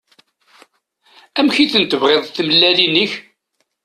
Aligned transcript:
Amek 1.39 1.57
i 1.63 1.65
ten-tebɣiḍ 1.71 2.23
tmellalin-ik? 2.27 3.13